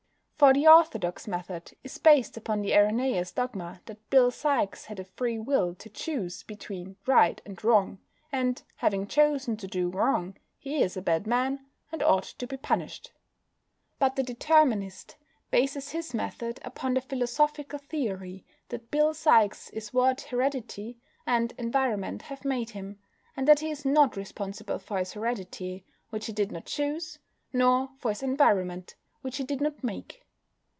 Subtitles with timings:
[0.41, 5.03] For the orthodox method is based upon the erroneous dogma that Bill Sikes had a
[5.03, 7.99] free will to choose between right and wrong,
[8.31, 12.57] and, having chosen to do wrong, he is a bad man, and ought to be
[12.57, 13.11] punished.
[13.99, 15.15] But the Determinist
[15.51, 20.97] bases his method upon the philosophical theory that Bill Sikes is what heredity
[21.27, 22.97] and environment have made him;
[23.37, 27.19] and that he is not responsible for his heredity, which he did not choose,
[27.53, 30.25] nor for his environment, which he did not make.